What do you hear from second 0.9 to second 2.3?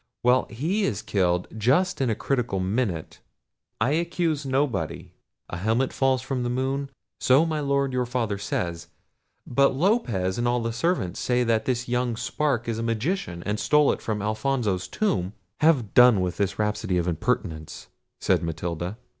killed just in a